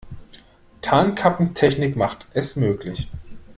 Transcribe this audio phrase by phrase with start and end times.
[0.81, 3.07] Tarnkappentechnik macht es möglich.